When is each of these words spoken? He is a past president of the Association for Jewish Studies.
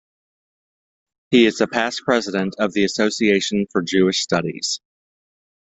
He 1.29 1.45
is 1.45 1.61
a 1.61 1.67
past 1.67 2.01
president 2.05 2.55
of 2.57 2.73
the 2.73 2.83
Association 2.83 3.67
for 3.71 3.83
Jewish 3.83 4.23
Studies. 4.23 4.79